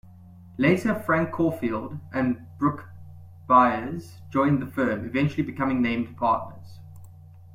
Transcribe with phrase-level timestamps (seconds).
[0.57, 2.85] Later, Frank Caufield and Brook
[3.47, 6.79] Byers joined the firm, eventually becoming named partners.